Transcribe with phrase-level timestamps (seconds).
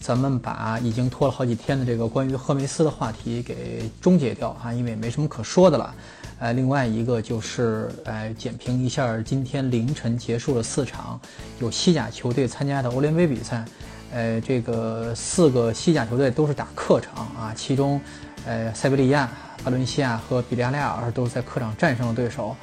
[0.00, 5.94] 咱们把已经拖了好几天的这个关于赫梅斯的话题给终结掉啊，因为没什么可说的了。
[6.38, 11.20] 呃，另外一个就是，呃，简评一下今天凌晨结束了四场
[11.60, 13.62] 有西甲球队参加的欧联杯比赛。
[14.10, 18.00] 呃，这个四个西甲球队都是打客场啊，其中，
[18.46, 19.30] 呃，塞维利亚、
[19.62, 22.56] 巴伦西亚和比利亚雷尔都是在客场战胜了对手，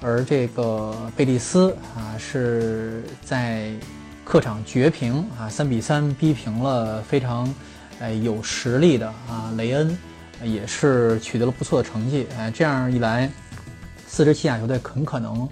[0.00, 3.72] 而这个贝蒂斯啊是在。
[4.24, 7.54] 客场绝平啊，三比三逼平了非常，
[8.00, 9.96] 呃有实力的啊雷恩，
[10.42, 12.26] 也是取得了不错的成绩。
[12.36, 13.30] 哎，这样一来，
[14.08, 15.46] 四支西甲球队很可能，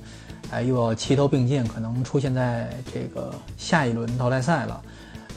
[0.51, 4.83] 哎又要齐头并进，可能出现在这个下一轮淘汰赛了。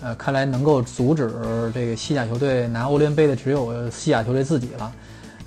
[0.01, 1.29] 呃，看来能够阻止
[1.73, 4.93] 这个西甲球队拿欧联杯的只有西甲球队自己了。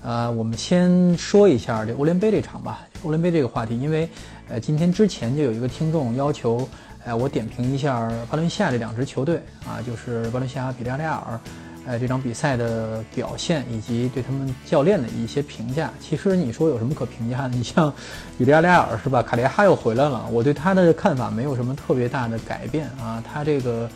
[0.02, 4.08] 呃，我们先说一下这欧联杯这场吧，欧联杯这个话题，因为
[4.48, 6.69] 呃今天之前就有一个听众要求。
[7.09, 11.41] 哎，我点评一下巴伦西亚这两支球队啊，就是巴伦西亚、比利亚雷尔，
[11.87, 15.91] 哎，这场比赛的表现以及对他们教练的一些评价。
[15.98, 17.48] 其实你说有什么可评价的？
[17.48, 17.91] 你像
[18.36, 19.23] 比利亚雷尔是吧？
[19.23, 23.25] 卡列哈又回来了，我对他的看法没有什么特别大的改变啊。
[23.27, 23.89] 他这个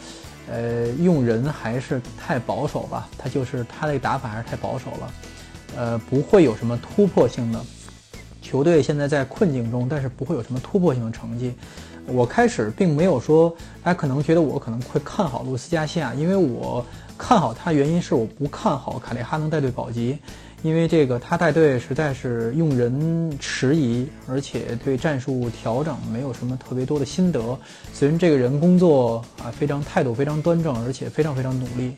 [0.50, 5.12] 呃用人还是太保守吧，他就是他的打法还是太保守了，
[5.76, 7.60] 呃，不会有什么突破性的。
[8.40, 11.54] 球队现在在困境中，但是不会有什么突破性的成绩。
[12.06, 16.84] 我开始并没有说，大家可能觉得我可能会看好路斯加西亚，因为我
[17.16, 20.18] 看好他原因是我不看好卡列哈能带队保级，
[20.62, 27.56] 因为这个他带队实在是用人迟疑，而且对战术调整没有什么特别多的心得。
[27.94, 31.94] 虽然这个人工作啊非常态度非常端正，而且非常非常努力，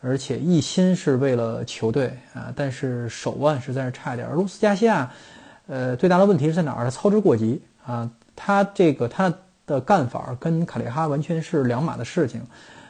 [0.00, 4.28] 而且一心是为了球队啊，但是手腕实在是差一点。
[4.28, 5.10] 而路斯加西亚，
[5.68, 6.84] 呃，最大的问题是在哪儿？
[6.84, 9.32] 他操之过急啊，他这个他。
[9.66, 12.40] 的干法跟卡列哈完全是两码的事情，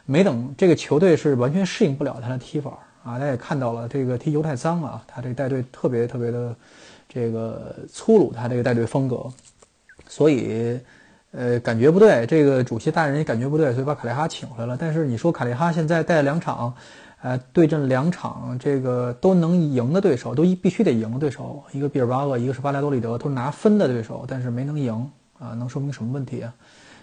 [0.07, 2.73] 没等这个球队是完全适应不了他的踢法
[3.05, 6.55] 啊，大家也看到了，这个踢球太脏了，他这带队特别特别的
[7.09, 9.27] 这个粗鲁，他这个带队风格，
[10.09, 10.81] 所以
[11.33, 14.77] 呃感觉不对，这个主席大人也感觉不对，所以把卡列哈请回来了。
[14.77, 16.75] 但是你说卡列哈现在带两场，
[17.23, 25.11] 呃对阵两场这个都能赢的对手，都必须得赢对手，一个毕尔巴鄂，一个是巴莱多利德，都是拿分的对手，但是没能赢。
[25.39, 26.55] 啊，能说明什么问题啊？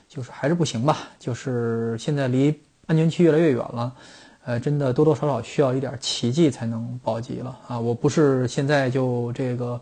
[0.08, 2.54] 就是还是不行吧，就是现在离
[2.86, 3.96] 安全区越来越远了，
[4.44, 7.80] 呃，真的多多少少需要一点奇迹才能保级了啊！
[7.80, 9.80] 我不是现在就这个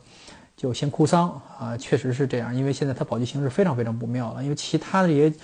[0.55, 5.35] 就先哭丧啊，确实是这样，因为现在他保级形势非常非常不妙了，因为其他的这些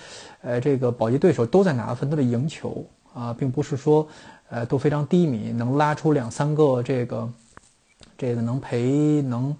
[0.42, 4.06] 呃这个保级对手都在拿分，都在赢球啊，并不是说
[4.50, 7.28] 呃都非常低迷，能拉出两三个这个
[8.16, 9.56] 这个能赔能。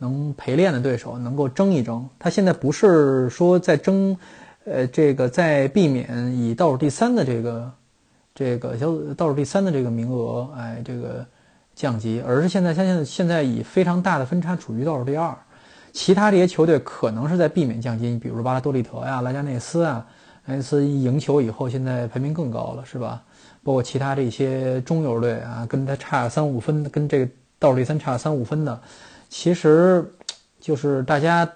[0.00, 4.16] 能陪练的对手能够争一争，他现在不是说在争，
[4.64, 7.72] 呃，这个在避免以倒数第三的这个，
[8.34, 11.24] 这个小组倒数第三的这个名额，哎，这个
[11.74, 15.36] 降级，而是现在现在现在以非常大的分差处于倒数第二，
[15.92, 20.06] 其他这些球队可能是在避免降级，你比如巴拉多利特呀、莱加内斯啊，
[20.46, 23.22] 莱加内斯赢球以后现在排名更高了，是吧？
[23.62, 27.28] 包括其他这些中游队啊，跟他差三五分，跟这个
[27.58, 28.80] 倒数第三差三五分的。
[29.30, 30.12] 其实，
[30.60, 31.48] 就是大家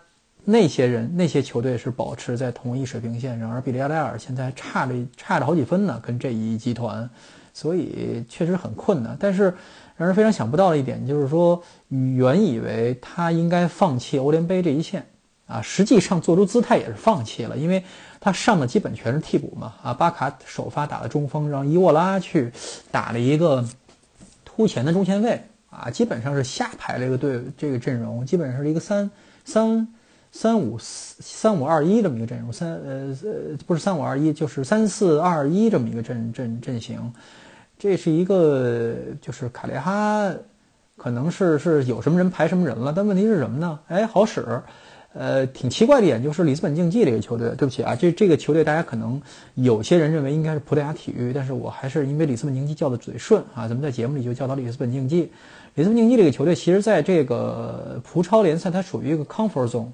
[0.45, 7.11] 那些人、那些球队是保持在同一水平线上，而比利亚雷尔现在差了差了好几分呢，跟这一集团，
[7.53, 9.17] 所以确实很困难。
[9.19, 9.53] 但是
[9.97, 15.05] 让人非常想不到的一点就是说，原以为他应该放弃欧联杯这一线
[15.47, 17.83] 啊，实际上做出姿态也是放弃了，因为
[18.21, 22.53] 他上的基本全是替补嘛啊，巴卡首发打的中锋，让伊沃拉去
[22.93, 23.67] 打了一个
[24.45, 25.43] 突前的中前卫。
[25.83, 29.11] 啊，基本上是瞎排了一个队，这个阵容基本上是一个三
[29.45, 29.89] 三
[30.31, 37.13] 三五四三五二一这么一个阵容，三呃呃不是三五二一，就是三四二一这么一个阵阵阵型。
[37.79, 40.33] 这是一个就是卡列哈，
[40.97, 43.79] 可能是是有什么人排什么人了，但问题是什么呢？
[43.89, 44.45] 哎，好使。
[45.17, 49.23] 呃，挺奇怪的一点就是里斯本竞技这个球队，对不起啊，这这个球队大家可能
[49.55, 55.31] 有些人认为应该是葡萄牙体育，但是我还是因为里斯本竞技叫的嘴顺啊，咱们在节目里就叫到里斯本竞技。
[55.75, 59.89] 里斯本竞技这个球队，其实在这个葡超联赛它属于一个 comfort zone，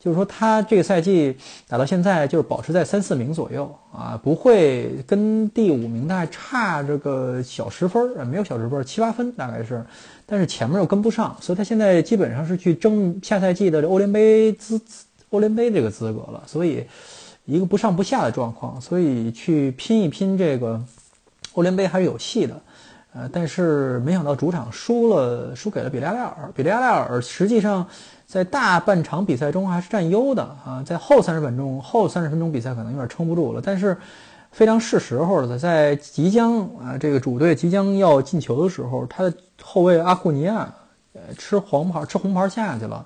[0.00, 1.36] 就是说他这个赛季
[1.68, 9.84] 打到现在就是保持在三四名左右啊，不会跟第五名的还差这个小十分儿，没有小十分儿，七八分大概是，
[10.26, 14.80] 但是前面又跟不上，所以他现在基本上是去争下赛季的欧联杯资
[15.30, 16.84] 欧联杯这个资格了，所以
[17.44, 20.82] 一个不上不下的状况，所以去拼一拼这个
[21.52, 22.60] 欧联杯还是有戏的。
[23.14, 26.50] 呃，但是没想到主场输了，输给了比利亚雷尔。
[26.54, 27.86] 比利亚雷尔实际上
[28.26, 33.60] 在大半场比赛中还是占优的啊，在后三十分钟后三十分钟比赛可能有点撑不住了。
[33.62, 33.94] 但是
[34.50, 40.72] 非常是时候的，在即将啊这个主队即将要进球的时候，他的后卫阿库尼亚
[41.12, 43.04] 呃吃黄牌吃红牌下去了，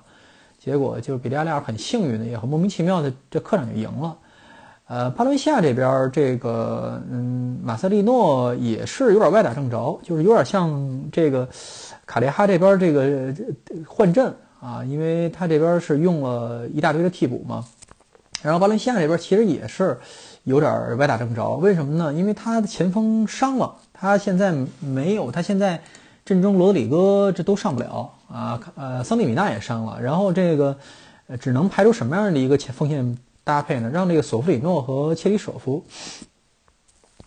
[0.57, 4.15] 结果就是比利亚雷尔很幸运的也很莫名其妙的这客场就赢了。
[4.87, 11.45] 呃，巴伦西亚这边这个，嗯，马塞利诺也是有点歪打正着，就是有点像这个
[12.05, 13.33] 卡列哈这边这个
[13.85, 17.65] 换阵啊，因为他这边是用了一大堆的替补嘛。
[18.41, 19.97] 然后巴伦西亚这边其实也是
[20.45, 22.13] 有点歪打正着，为什么呢？
[22.13, 25.81] 因为他的前锋伤了，他现在没有，他现在
[26.23, 30.77] 阵中罗德里戈这都上不了啊，呃，桑蒂米纳也伤了，然后这个
[31.41, 33.17] 只能排出什么样的一个前锋线？
[33.47, 35.81] 搭配呢，让这个索弗里诺和切里舍夫，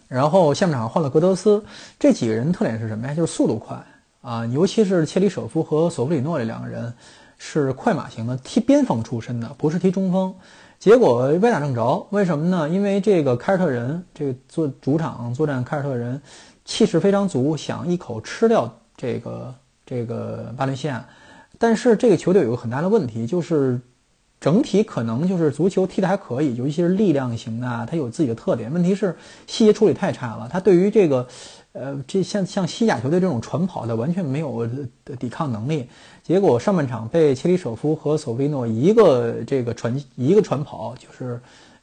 [0.07, 1.65] 然后下半场换了格德斯，
[1.99, 3.15] 这几个人特点是什么呀？
[3.15, 3.83] 就是速度快
[4.21, 6.93] 啊，尤其是切里舍夫和索弗里诺这两个人
[7.39, 10.35] 是快马型的，踢边锋出身的，不是踢中锋。
[10.79, 12.69] 结果歪打正着，为什么呢？
[12.69, 16.21] 因为这个凯尔特人这个做主场作战，凯尔特人
[16.67, 19.55] 气势非常足，想一口吃掉这个
[19.87, 21.03] 这个巴伦西亚，
[21.59, 23.81] 但是这个球队有个很大的问题，就是。
[24.41, 28.73] 整体可能就是足球踢得还可以，尤其是力量型的，它有自己的特点。
[28.73, 29.15] 问题是
[29.47, 31.29] 细节处理太差了，他对于这个，
[31.73, 34.67] 呃，这像像西甲球队这种传跑的完全没有
[35.19, 35.87] 抵抗能力。
[36.23, 41.39] 结果上半场被切里舍夫和索维诺一个这个传一个传跑就是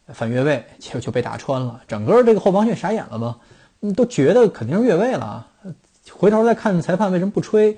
[0.08, 1.80] 反越位，就就被打穿了。
[1.88, 3.38] 整个这个后防线傻眼了吧？
[3.96, 5.46] 都觉得肯定是越位了，
[6.12, 7.78] 回头再看裁判为什么不吹。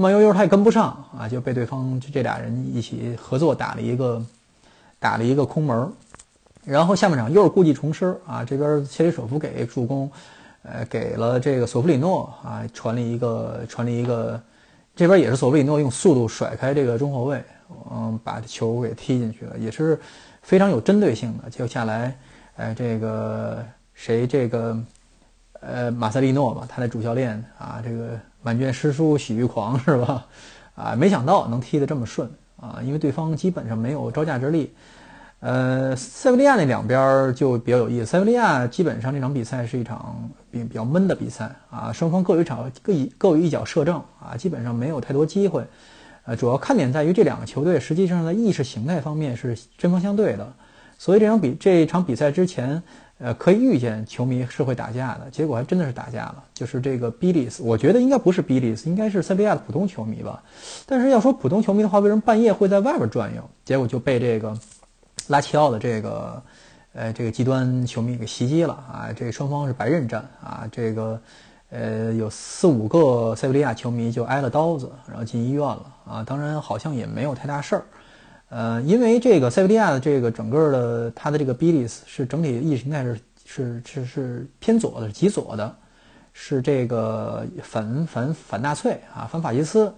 [0.00, 4.24] 慢悠悠，他也跟不上啊，就被对方这俩人一起合作打了一个
[4.98, 5.92] 打了一个空门
[6.64, 10.10] 然后下半场又是故技重施啊，这边切里舍夫给助攻，
[10.62, 14.40] 呃，给了这个索弗里诺啊传了一个传了一个，
[14.96, 17.42] 这边也是索弗里诺用速度甩开这个中后卫，
[17.90, 19.98] 嗯，把球给踢进去了，也是
[20.42, 21.50] 非常有针对性的。
[21.50, 22.16] 接下来，
[22.56, 23.64] 呃，这个
[23.94, 24.78] 谁这个
[25.60, 28.18] 呃马塞利诺吧，他的主教练啊，这个。
[28.42, 30.26] 满卷诗书喜欲狂是吧？
[30.74, 32.80] 啊，没想到能踢得这么顺啊！
[32.82, 34.72] 因为对方基本上没有招架之力。
[35.40, 38.06] 呃，塞维利亚那两边就比较有意思。
[38.06, 45.62] 塞维利亚基本上这场比赛是一场比比较闷的比赛啊，双方各有一场各一各有一脚射正啊，基本上没有太多机会。
[46.24, 50.50] 呃，主要看点在于这两个球队实际上在意识形态方面是针锋相对的，
[50.98, 52.82] 所以这场比这场比赛之前。
[53.22, 56.42] 呃，可以预见球迷是会打架的，结果还真的是打架了。
[56.54, 60.42] 就是这个比利斯，我觉得应该不是比利斯，应该是塞维利亚的普通球迷吧。
[60.86, 63.42] 但是要说普通球迷的话，为什么半夜会在外边转悠？
[63.62, 64.58] 结果就被这个
[65.28, 66.42] 拉齐奥的这个
[66.94, 69.08] 呃这个极端球迷给袭击了啊！
[69.14, 70.66] 这双方是白刃战啊！
[70.72, 71.20] 这个
[71.68, 76.24] 呃有四五个塞维利亚球迷就挨了刀子，然后进医院了啊！
[76.26, 77.84] 当然好像也没有太大事儿。
[78.50, 85.76] 呃，因为这个塞维利亚的这个整个的他的这个比利斯是整体意识形态是是是是偏左的，是极左的，
[86.32, 89.92] 是这个反反反纳粹啊，反法西斯。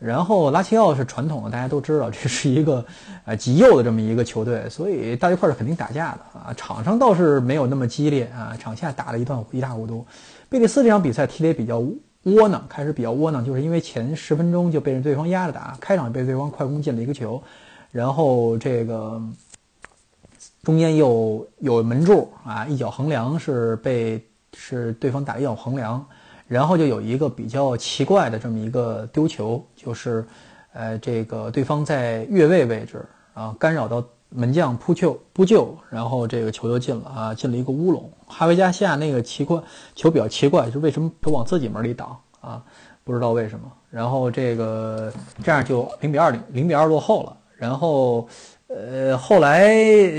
[0.00, 2.84] 然后拉齐奥是传统的，大家都知道这是一个
[3.24, 6.52] 呃极右的这么一个球队，所以到一块儿是肯定打架的啊。
[6.56, 10.04] 场上倒是没有那么激烈啊，场下打了一段一塌糊涂。
[10.48, 11.78] 贝利斯这场比赛踢得也比较
[12.24, 17.40] 窝囊，开始比较窝囊，就是因为前十分钟就被人对方压着打，开场被对方快攻进了一个球。
[17.92, 19.20] 然后这个
[20.62, 26.02] 中间又有门柱啊，一脚横梁是被是对方打一脚横梁，
[26.48, 30.24] 然后就有一个比较奇怪的这么一个丢球，就是
[30.72, 38.10] 呃这个对方在越位位置啊干扰到门将扑救扑救，然后这个球就进了啊，进了一个乌龙。
[38.26, 39.60] 哈维加西亚那个奇怪
[39.94, 42.64] 球比较奇怪，就为什么都往自己门里挡啊？
[43.04, 43.70] 不知道为什么。
[43.90, 45.12] 然后这个
[45.44, 47.36] 这样就零比二零零比二落后了。
[47.62, 48.26] 然后，
[48.66, 49.70] 呃，后来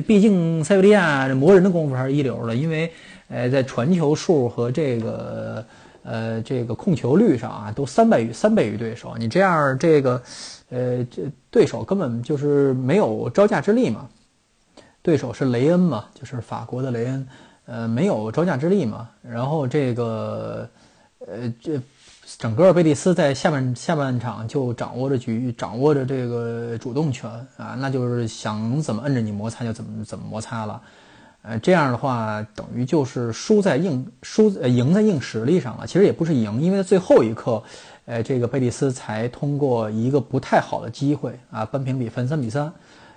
[0.08, 2.90] 毕竟塞维利亚这磨人的功夫还是一流的，因为，
[3.28, 5.66] 呃，在传球数和这个，
[6.04, 9.18] 呃，这个控球率上啊，都三倍于三倍于对手。
[9.18, 10.22] 你这样，这个，
[10.70, 14.08] 呃，这对手根本就是没有招架之力嘛。
[15.02, 17.28] 对手是雷恩嘛，就是法国的雷恩，
[17.66, 19.10] 呃，没有招架之力嘛。
[19.22, 20.66] 然后这个，
[21.28, 21.78] 呃，这。
[22.38, 30.82] 整个贝蒂斯在下半下半场就掌握着局，掌握着这个主动权啊，那就是想怎么摁着你摩擦就怎么怎么摩擦了。
[31.42, 35.86] 呃，这样的话等于就是输在硬输呃赢在硬实力上了。
[35.86, 37.62] 其实也不是赢，因为在最后一刻，
[38.06, 42.72] 呃，这个贝蒂斯才通过一个不太好的机会啊扳平比分三比三，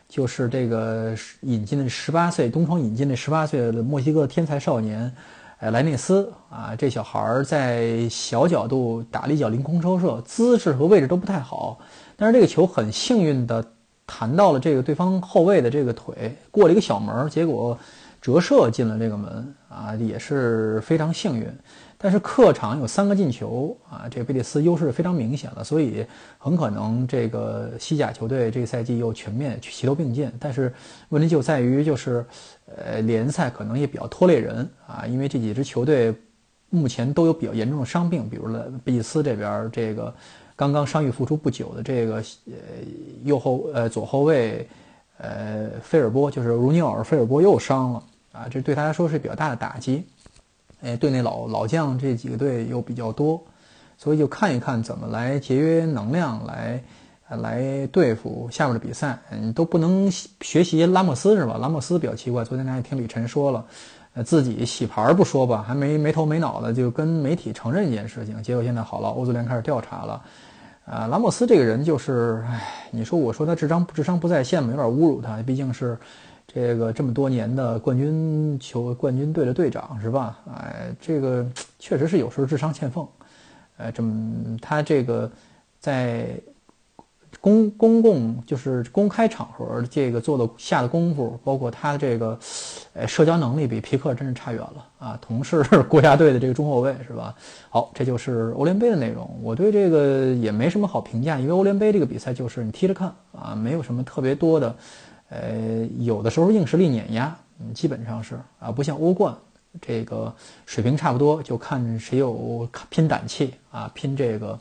[0.08, 5.12] 就是这个引进的十八岁东窗引进的十八岁的墨西哥天才少年。
[5.58, 11.78] 哎，莱内斯啊，这小孩儿在小角度打了一脚凌空抽射，姿势和位置都不太好，
[12.14, 13.64] 但是这个球很幸运的
[14.06, 17.78] 弹到了这个对方后卫的这个腿，过了一个小门，结果
[18.20, 21.50] 折射进了这个门啊，也是非常幸运。
[21.98, 26.04] 但是客场有三个进球啊，这个贝蒂斯优势非常明显了，所以
[26.38, 30.30] 很可能这个西甲球队这个赛季又全面齐头并进。
[30.38, 30.72] 但是
[31.08, 32.24] 问题就在于就是。
[32.84, 36.12] 呃，联赛可能也比较拖累人啊，因为这几支球队
[36.68, 40.12] 目前都有比较严重的伤病，比如说贝蒂斯这边这个
[40.56, 42.52] 刚刚伤愈复出不久的这个呃
[43.22, 44.68] 右后呃左后卫
[45.18, 50.04] 呃菲尔波，就是如尼奥尔菲尔波又伤了啊，这对他来说是比较大的打击。
[50.82, 53.42] 哎，队内老老将这几个队又比较多，
[53.98, 56.82] 所以就看一看怎么来节约能量来。
[57.28, 60.08] 来对付下面的比赛，你都不能
[60.42, 61.58] 学习拉莫斯是吧？
[61.60, 63.66] 拉莫斯比较奇怪，昨天咱也听李晨说了，
[64.14, 70.22] 呃，自己洗牌不说吧，还没没头没脑的就跟媒体承认一件事情，结果现在好了，欧足联开始调查了。
[70.84, 75.98] 啊，拉莫斯这个人就是，唉，你说我说他智商智商不在线嘛，有点侮辱他，毕竟是
[76.56, 80.38] 这个这么多年的冠军球冠军队的队长是吧？
[80.54, 81.44] 哎，这个
[81.78, 83.06] 确实是有时候智商欠奉，
[83.76, 85.30] 呃，这么他这个
[85.78, 86.40] 在。
[87.38, 92.36] 公公共就是公开场合，这个做的下的功夫，包括他的这个，
[92.94, 95.18] 呃，社交能力比皮克真是差远了啊！
[95.20, 97.32] 同是国家队的这个中后卫是吧？
[97.68, 99.38] 好，这就是欧联杯的内容。
[99.42, 104.74] 我对这个也没什么好评价，因为欧联杯这个比赛就是你踢着看啊，没有什么特别多的，
[105.28, 109.34] 呃，有的时候硬实力碾压，嗯，基本上是啊，不像欧冠
[109.80, 114.58] 这个水平差不多，就看谁有拼胆气啊，拼这个。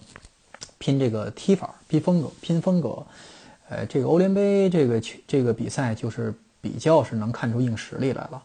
[0.78, 3.02] 拼这个踢法，拼风格，拼风格，
[3.70, 6.32] 呃，这个欧联杯这个这个比赛就是
[6.62, 8.44] 比较是能看出硬实力来了。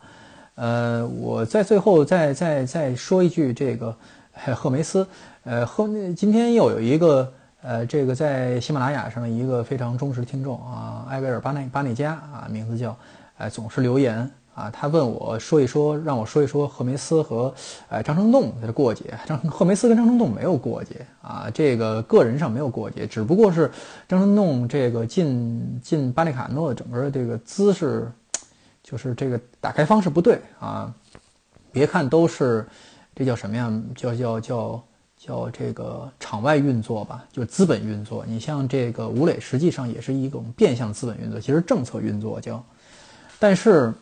[0.55, 3.95] 呃，我在最后再再再说一句，这个
[4.55, 5.07] 赫梅斯，
[5.43, 7.31] 呃，赫今天又有一个
[7.63, 12.97] 呃，这个在喜马拉雅上一个非常忠实的听众啊，埃维尔巴内巴内加啊，名字叫，
[13.39, 14.31] 呃，总是留言。
[14.53, 17.55] 啊，他问我说一说，让我说一说赫梅斯和，
[17.89, 19.17] 呃，张成栋的过节。
[19.25, 23.71] 张赫梅斯跟张成栋没有过节啊，这个个人上没有过节，只不过是
[24.09, 28.11] 张成栋这个进进巴利卡诺的整个这个姿势，
[28.83, 30.93] 就是这个打开方式不对啊。
[31.73, 32.67] 别看都是，
[33.15, 33.73] 这叫什么呀？
[33.95, 34.85] 叫叫叫
[35.23, 38.25] 叫这个场外运作吧，就资本运作。
[38.27, 42.65] 你像这个吴磊，实际上也是一种变相资本运作，其实政策运作叫，
[43.39, 43.93] 但是。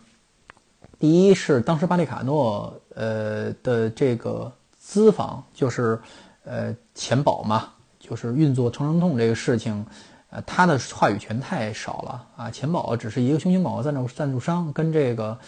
[1.00, 5.96] 第一是当时巴利卡诺呃的这个资方就是
[6.42, 7.68] 呃钱宝嘛，
[8.00, 9.86] 就是运作成生痛这个事情，
[10.30, 12.50] 呃他的话语权太少了啊。
[12.50, 15.38] 钱宝只是一个熊熊宝宝赞助赞助商，跟这个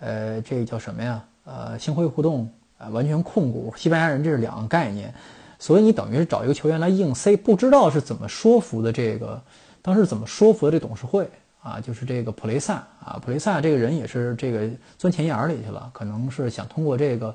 [0.00, 1.24] 呃这叫什么呀？
[1.44, 5.12] 呃星辉互动啊完全控股西班牙人，这是两个概念。
[5.58, 9.40] 所以你等于是找一个球员来硬塞，不知道是怎么说服的这个
[9.80, 11.28] 当时怎么说服的这董事会。
[11.62, 17.34] 啊，就是这个普雷萨啊，普雷萨这个人也是这个钻钱眼里去了，可能是想通过这个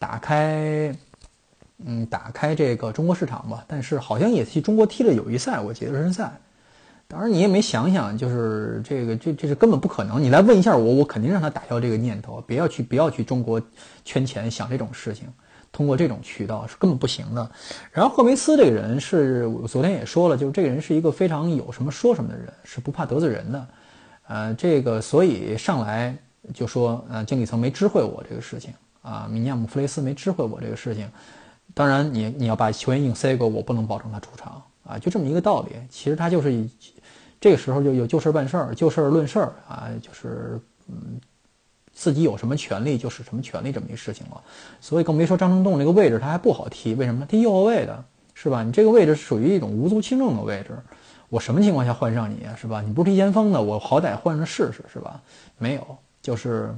[0.00, 0.92] 打开，
[1.84, 3.64] 嗯，打开这个中国市场吧。
[3.68, 6.32] 但是好像也替中国踢了友谊赛，我记得热身赛。
[7.08, 10.22] 当然你也没想想，就是这个这这是根本不可能。
[10.22, 13.60] 你来问一下我，我肯定让他打消这个念头，不要去不要去中国
[14.04, 15.26] 圈钱想这种事情。
[15.70, 17.50] 通过这种渠道是根本不行的。
[17.92, 23.66] 然后赫梅斯这个人是，我昨天也说了，就是这个人是一个非常有什么说什么的人，是不怕得罪人的。
[24.26, 26.14] 呃，这个所以上来
[26.52, 28.72] 就说，呃，经理层没知会我这个事情
[29.02, 31.06] 啊，米尼亚姆弗雷斯没知会我这个事情。
[31.74, 35.76] 当然，你你要把球员硬塞给，我我不能保证他出场啊，就这么一个道理。
[35.90, 36.66] 其实他就是
[37.40, 41.20] 这个时候就有就事办事儿，就事儿论事儿啊，就是嗯。
[42.00, 44.40] 自己有什么权利就是什么权利这么一事情了，
[44.80, 47.26] 所以更别说张成栋这个位置他还不好踢，为什么？
[47.26, 48.04] 踢右后卫的
[48.34, 48.62] 是吧？
[48.62, 50.78] 你这个位置属于一种无足轻重的位置，
[51.28, 52.54] 我什么情况下换上你啊？
[52.54, 52.80] 是吧？
[52.80, 55.20] 你不是踢前锋的，我好歹换上试试是吧？
[55.58, 56.72] 没有，就是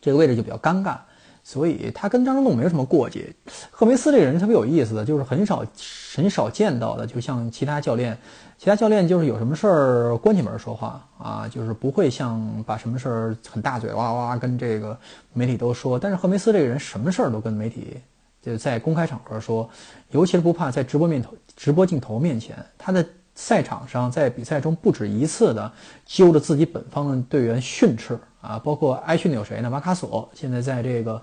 [0.00, 0.96] 这个位置就比较尴尬。
[1.44, 3.32] 所以他跟张成栋没有什么过节。
[3.70, 5.64] 赫梅斯这个人特别有意思的就是很少
[6.12, 8.18] 很少见到的，就像其他教练，
[8.60, 14.94] 其他教练就是有什么事儿关起门说话啊，就是不会像把什么事儿很大嘴哇哇跟这个
[15.32, 15.98] 媒体都说。
[15.98, 17.96] 但是赫梅斯这个人什么事儿都跟媒体
[18.42, 19.66] 就在公开场合说，
[20.10, 23.02] 尤其是不怕在直播面头、直播镜头面前，他在
[23.34, 25.72] 赛场上在比赛中不止一次的
[26.04, 29.70] 揪着自己本方的队员训斥啊，包括挨训的有谁呢？
[29.70, 31.14] 瓦卡索现在在这个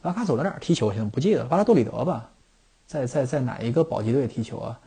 [0.00, 0.90] 瓦卡索在哪儿踢球？
[0.90, 2.30] 现在不记得，了，巴拉多里德吧，
[2.86, 4.80] 在在在哪一个保级队踢球啊？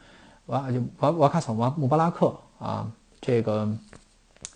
[0.48, 2.90] 瓦就瓦瓦卡索瓦穆巴拉克啊，
[3.22, 3.68] 这个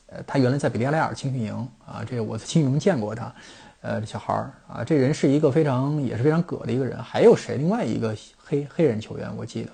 [0.07, 3.33] 呃，他原来在比利亚雷尔青训营啊，这个我在青训营见过他。
[3.81, 7.01] 呃，小孩儿啊，这人是一个非常也是非常葛的一个人。
[7.01, 7.55] 还有谁？
[7.55, 9.71] 另外一个黑黑人球员，我记得，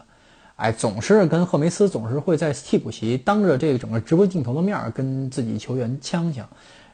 [0.57, 6.48] 哎，总是跟赫梅斯总是会在替补席当着这个整个直播镜头的面儿跟自己球员呛呛，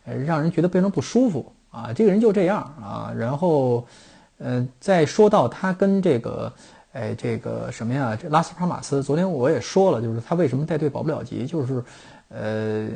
[0.05, 1.91] 呃，让人觉得非常不舒服啊。
[1.91, 3.13] 这个人就这样啊。
[3.13, 3.85] 然后，
[4.37, 6.53] 呃，再说到他跟这个，
[6.93, 8.17] 哎，这个什么呀？
[8.21, 11.83] 这拉斯帕马斯，昨天我也说了，就是他为什么带队保不了级，就是，
[12.29, 12.87] 呃。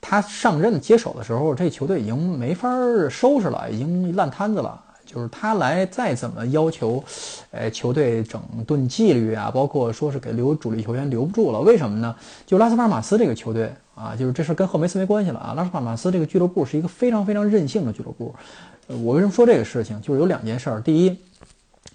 [0.00, 2.68] 他上任接手的时候，这球队已经没法
[3.08, 4.78] 收拾了，已经烂摊子了。
[5.06, 7.02] 就是他来再怎么要求，
[7.52, 11.60] 哎，球队整顿纪律啊，包括说是给留主力球员留不住了。
[11.60, 12.14] 为什么呢？
[12.44, 15.54] 就拉斯帕马斯这个球队啊，就是这事跟赫梅斯没关系了啊。
[15.54, 18.34] 拉斯帕马斯这个俱乐部是一个非常非常任性的俱乐部。
[18.88, 19.98] 我为什么说这个事情？
[20.02, 20.82] 就是有两件事儿。
[20.82, 21.16] 第一，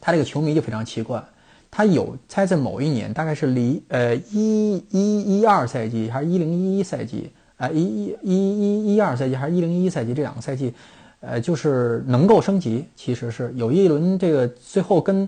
[0.01, 1.23] 他这个球迷就非常奇怪，
[1.71, 7.31] 他有猜在某一年，大概是离呃一一一二赛季还是一零一一赛季。
[7.59, 10.73] 啊，一一一一一二赛季还是一零一一赛季这两个赛季，
[11.19, 15.27] 呃，就是能够升级，其实是有一轮这个最后跟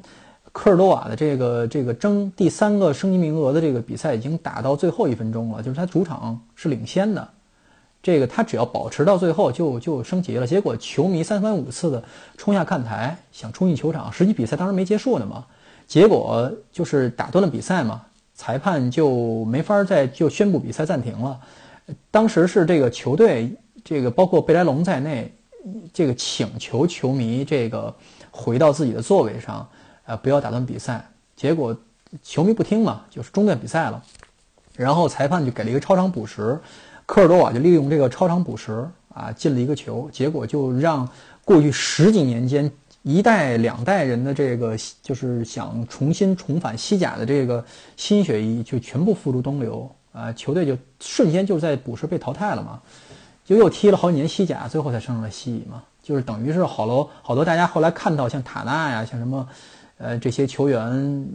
[0.53, 7.27] 科尔多瓦的这个这个争第三个升级名额的这个比赛已经打到最后一分钟了，就是他主场是领先的，
[8.01, 10.47] 这个他只要保持到最后就就升级了。
[10.47, 12.01] 结果球迷三番五次的
[12.37, 15.45] 冲下看台想冲进球场，实际比赛当时没结束呢嘛，
[15.91, 18.01] 结果就是打断了比赛嘛，
[18.33, 21.37] 裁判就没法再就宣布比赛暂停了。
[22.09, 25.29] 当时是这个球队，这个包括贝莱龙在内，
[25.91, 27.93] 这个请求球迷这个
[28.31, 29.67] 回到自己的座位上，
[30.05, 31.05] 呃，不要打断比赛。
[31.35, 31.75] 结果
[32.23, 34.01] 球迷不听嘛，就是中断比赛了。
[34.77, 36.57] 然后裁判就给了一个超长补时，
[37.05, 41.05] 科尔多瓦就利用这个超长补时啊进了一个球，结果就让
[41.43, 42.71] 过去十几年间
[43.03, 47.63] 一代两代人的这个就是想重新重返西甲的这个
[47.97, 49.89] 心血一就全部付诸东流。
[50.13, 52.81] 啊，球队就瞬间就在补时被淘汰了嘛，
[53.45, 59.47] 就又踢了好几年西甲，最后才升上了西乙嘛，就是等于是好多好多大家后来看到像塔纳呀，像什么，
[59.97, 61.25] 呃这些球员，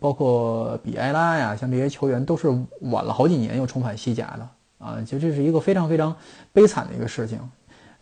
[0.00, 2.48] 包括比埃拉呀，像这些球员都是
[2.80, 6.16] 晚了好几年又重返西甲的啊，就这是一个非常非常
[6.52, 7.38] 悲惨的一个事情，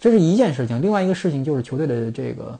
[0.00, 0.80] 这是一件事情。
[0.80, 2.58] 另外一个事情就是球队的这个，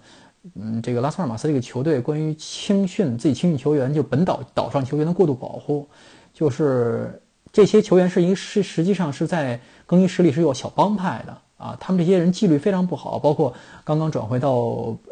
[0.55, 5.89] 嗯，这个拉斯帕尔马斯这个球队关于青训自己青训球员就本岛岛上球员的过度保护，
[6.33, 7.21] 就是。
[7.53, 13.55] 这些球员是一是实际上是在更衣室里是有小帮派的啊，他们这些人纪律非常不好，包括
[13.85, 14.53] 刚刚转回到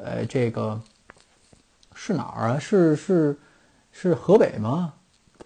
[0.02, 0.80] 呃这个
[1.94, 2.58] 是哪儿啊？
[2.58, 3.38] 是是
[3.92, 4.92] 是河北吗？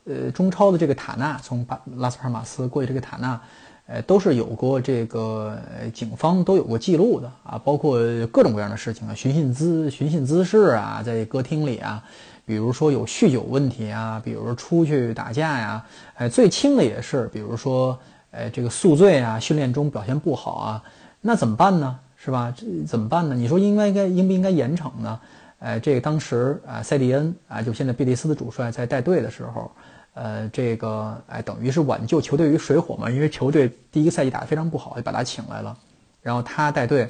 [0.05, 3.39] 呃，中超的这个塔纳从巴拉斯帕尔马斯过去，这个塔纳，
[3.87, 5.57] 呃，都是有过这个
[5.95, 8.01] 警方都有过记录的啊，包括
[8.33, 12.03] 各种各样的事情啊，寻衅滋寻衅滋事啊，在歌厅里啊。
[12.45, 17.99] 比如说有酗酒问题啊，比如说出去打架呀，哎，最轻的也是，比如说，
[18.31, 20.83] 哎，这个宿醉啊，训练中表现不好啊，
[21.21, 21.99] 那怎么办呢？
[22.17, 22.55] 是吧？
[22.57, 23.35] 这怎么办呢？
[23.35, 25.21] 你说应该该应不应该严惩呢？
[25.59, 29.69] 哎，这个当时啊，塞蒂恩啊，就现在比利斯的主帅在带队的时候，
[30.17, 35.77] 呃，这个哎，等于是挽救球队于水火嘛，因为球队第一个赛季打得非常不好，就把他请来了，
[36.23, 37.07] 然后他带队，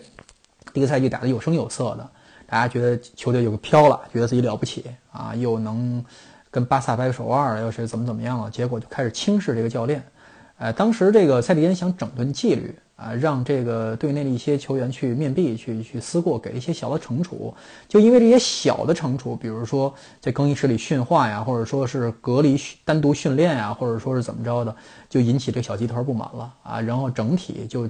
[0.73, 2.11] 第一个赛季打得有声有色的。
[2.49, 6.05] 大家觉得球队有个飘了，觉得自己了不起啊，又能
[6.51, 8.51] 跟巴萨掰手腕，又是怎么怎么样了？
[8.51, 10.03] 结果就开始轻视这个教练。
[10.59, 17.55] 呃，当时这个塞蒂恩想整顿纪律啊，让这个队内的一些球员去面壁，去去思过，给一些小的惩处。
[17.87, 24.75] 就因为这些小的惩处，比如说在更衣室里训话呀，或者说是隔离单独训练呀，或者说是怎么着的，
[25.09, 27.89] 就引起这小集团不满了啊，然后整体就。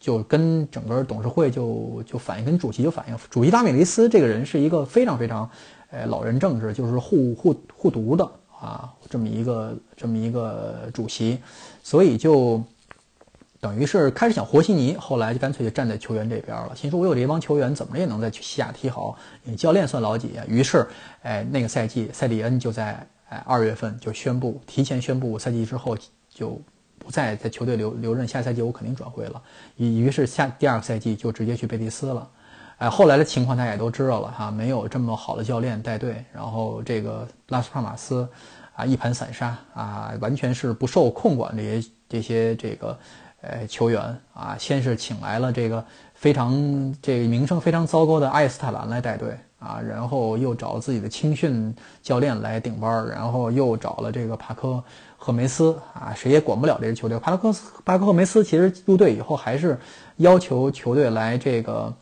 [0.00, 5.50] 就跟整个董事会就就反映，跟主席就反映，主席达米雷斯这个人是一个非常非常，
[5.90, 8.24] 呃，老人政治，就是护护护犊的
[8.60, 11.38] 啊，这么一个这么一个主席，
[11.82, 12.62] 所以就
[13.60, 20.44] 等于是开始想和稀泥，后来就干脆就站在球员这边了，心说我有这帮球员，怎么着也能在西亚踢好，你教练算老几啊？
[20.48, 20.86] 于是，
[21.22, 25.96] 哎，那个赛季塞蒂恩就在哎二月份就宣布，提前宣布赛季之后
[26.28, 26.60] 就。
[27.00, 29.40] 不再在球队留留任，下赛季我肯定转会了。
[29.76, 32.28] 于于是下第二个赛季就直接去贝蒂斯了。
[32.78, 38.28] 哎，后来的情况大家也都知道了哈，没有这么好的教练带队，然后这个拉斯帕马斯
[38.74, 42.98] 啊一盘散沙啊，完全是不受控管这些这些这个
[43.40, 44.02] 呃球员
[44.34, 54.82] 啊，先是请来了这个非常这个名声非常糟糕的埃斯特兰来带队啊，然后又找自己的青训教练来顶班儿，然后又找了这个帕科
[55.16, 57.18] 赫梅斯啊，谁也管不了这支球队。
[57.18, 59.78] 帕克斯帕科赫梅斯其实入队以后还是
[60.16, 61.92] 要求球队来这个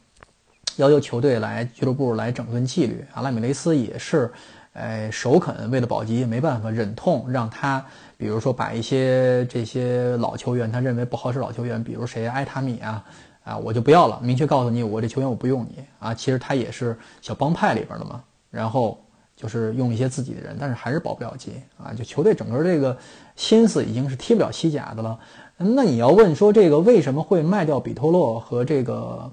[0.77, 3.23] 要求球队来俱乐部来整顿纪律啊。
[3.23, 4.31] 拉米雷斯也是，
[4.75, 7.83] 呃，首肯为了保级没办法忍痛让他，
[8.17, 13.05] 比如说把一些这些老球员他认为不好使老球员，比如谁埃塔米啊。
[13.47, 16.13] 啊，我就不要了，明确告诉你，我这球员我不用你啊。
[16.13, 18.99] 其实他也是小帮派里边的嘛，然后
[19.37, 21.95] 就是用一些自己的人，但是还是保不了级啊。
[21.95, 22.99] 就球队整个这个
[23.37, 25.17] 心思已经是踢不了西甲的了。
[25.59, 29.31] 那你要问说这个为什么会卖掉比托洛和这个，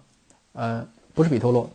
[0.51, 1.67] 呃，不是比托洛，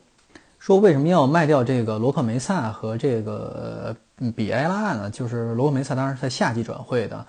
[0.61, 3.97] 说为什么要卖掉这个罗克梅萨和这个
[4.37, 5.11] 比埃拉呢？
[5.11, 7.27] 就是罗克梅萨当然是在夏季转会的，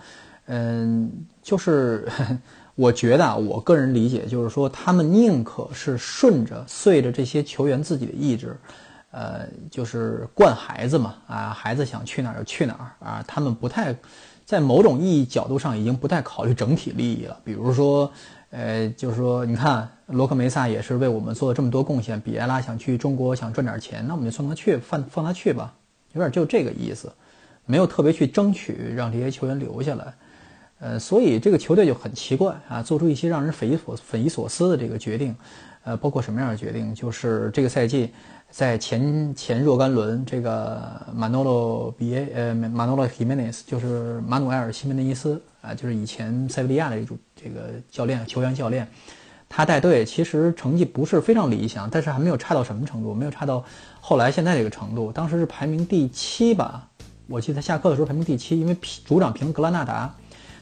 [0.48, 2.08] 嗯，就是。
[2.80, 8.56] 我觉得啊，我个人理解就是说，他们宁可是顺着、随着这些球员自己的意志，
[9.12, 13.22] 呃，就是惯孩子嘛，啊，孩子想去哪儿就去哪儿啊。
[13.28, 13.94] 他们不太，
[14.46, 17.38] 在某种意义角度上已经不太考虑整体利益了。
[17.44, 18.10] 比如说，
[18.52, 25.74] 呃，就是说，你看罗克梅萨也是为我们做了这么多贡献，比埃拉想去中国想赚点钱，那我们就送他去，放放他去吧，
[26.14, 27.12] 有点就这个意思，
[27.66, 30.14] 没有特别去争取让这些球员留下来。
[30.80, 35.36] 呃，所以这个球队就很奇怪啊，做出一些让人匪夷所匪夷所思的这个决定，
[35.84, 36.96] 呃，包括什么样的决定？
[36.96, 38.12] 就是这个赛季
[38.50, 40.82] 在前前若干轮，这个
[41.14, 48.88] 马诺洛比耶呃马诺洛希梅内斯，就是马努埃尔西门尼斯啊，就是以前塞维利亚的一种这个教练球员教练，
[49.50, 53.64] 他带队其实成绩不是非常理想，但是还没有差到什么程度，没有差到
[54.00, 55.12] 后来现在这个程度。
[55.12, 56.88] 当时是排名第七吧，
[57.28, 60.14] 我记得下课的时候排名第七，因为主场平格拉纳达。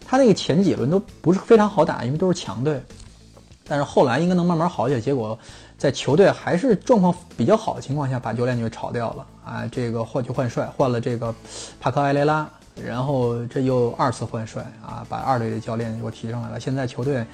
[0.09, 2.81] 他那个前几轮都不是非常好打，因为都是强队，
[3.67, 5.01] 但是后来应该能慢慢好起来。
[5.01, 5.37] 结果
[5.77, 9.67] 在球队还是状况比较好的情况下，把教练就炒掉了啊！
[9.69, 11.35] 这个换就换帅，换了这个
[11.81, 12.49] 帕克埃雷拉，
[12.81, 16.57] 然后这又二次换帅啊，把二队的教练又提上来了。
[16.57, 17.25] 现在球队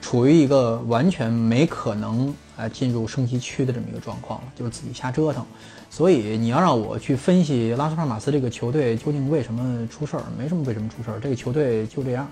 [0.00, 5.44] 处于一个完全没可能啊进入升级区的这么一个状况了，就是自己瞎折腾。
[5.90, 12.28] 所以你要让我去分析拉斯帕马斯这个球队究竟为什么出事儿，没什么为什么出事儿，这个球队就这样，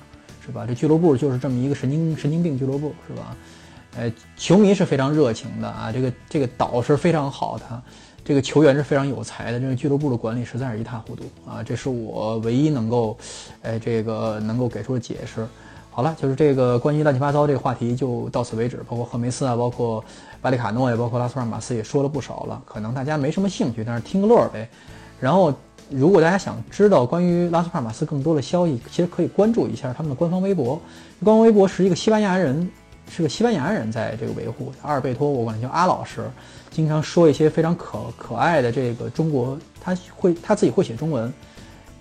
[0.46, 0.64] 是吧？
[0.64, 3.36] 这俱乐部就是这么一个神经神经病俱乐部，是吧？
[3.96, 7.82] 呃，球迷是非常热情的啊，这个这个岛是非常好的，
[8.24, 13.18] 这个球员是非常有才的，这个俱乐部的管理实在是一塌糊涂啊，这是我唯一能够，
[13.62, 15.44] 哎，这个能够给出的解释。
[15.98, 20.04] 好了，就是这个关于乱七八糟这个话题就到此为止，包括赫梅斯啊，包括
[20.40, 24.68] 巴里卡诺也包括拉斯帕马斯也说了不少了，可能大家没什么兴趣，但是听个乐儿呗。
[25.18, 25.52] 然后，
[25.90, 30.80] 如果大家想知道关于拉斯帕马斯更多的消息，其实可以关注一下他们的官方微博。
[31.24, 32.70] 官方微博是一个西班牙人，
[33.10, 34.72] 是个西班牙人在这个维护。
[34.82, 36.30] 阿尔贝托，我管他叫阿老师，
[36.70, 41.34] 经常说一些非常可可爱的这个中国，他会他自己会写中文，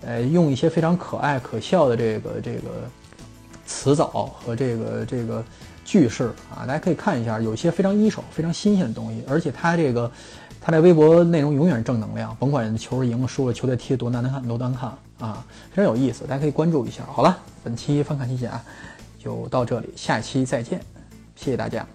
[0.05, 2.69] 呃，用一些非常可爱可笑的这个这个。
[3.67, 5.43] 词藻和这个这个
[5.85, 9.23] 句式啊，大家可以看一下，有一些非常一手、非常新鲜的东西。
[9.27, 10.11] 而且他这个
[10.59, 17.03] 他在微博内容永远是正能量，甭管球赢了输了，球队踢得多难看多难看啊，非常有意思，大家可以关注一下。
[17.11, 18.63] 好了，本期翻看提醒啊
[19.23, 20.79] 就到这里，下期再见，
[21.35, 21.85] 谢谢大家。